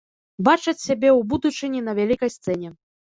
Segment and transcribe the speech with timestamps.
[0.47, 2.73] Бачаць сябе ў будучыні на вялікай сцэне.